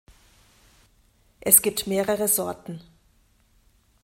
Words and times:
Es 1.41 1.61
gibt 1.61 1.85
mehrere 1.85 2.27
Sorten. 2.27 2.81